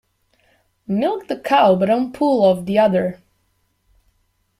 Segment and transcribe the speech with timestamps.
[0.87, 3.21] Milk the cow but don't pull off the udder.